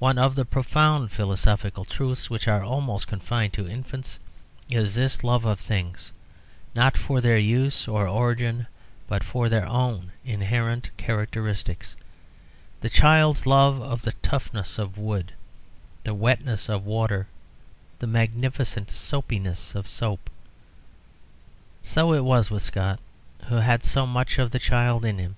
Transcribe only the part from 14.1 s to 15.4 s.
toughness of wood,